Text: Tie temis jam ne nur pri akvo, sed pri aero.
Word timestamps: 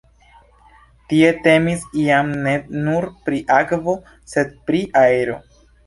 Tie 1.13 1.29
temis 1.49 1.85
jam 2.07 2.33
ne 2.47 2.55
nur 2.89 3.09
pri 3.29 3.45
akvo, 3.61 3.99
sed 4.37 4.61
pri 4.69 4.85
aero. 5.09 5.43